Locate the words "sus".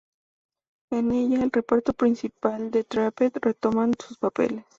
4.01-4.17